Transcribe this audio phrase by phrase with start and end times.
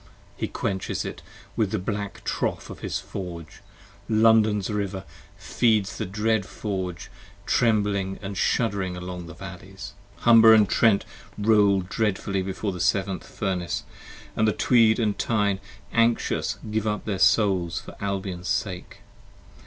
[0.35, 1.21] He quenches it
[1.55, 3.61] in the black trough of his Forge:
[4.09, 5.01] London's River
[5.37, 7.11] 15 Feeds the dread Forge,
[7.45, 9.93] trembling & shuddering along the Valleys.
[10.21, 11.05] Humber & Trent
[11.37, 13.83] roll dreadful before the Seventh Furnace,
[14.35, 15.59] And Tweed & Tyne
[15.93, 19.01] anxious give up their souls for Albion's sake.